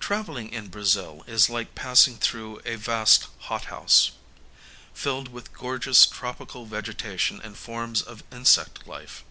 [0.00, 4.12] Travelling in Brazil is like passing through a vast hothouse,
[4.94, 9.24] filled with gorgeous tropical vegetation and forms of insect life.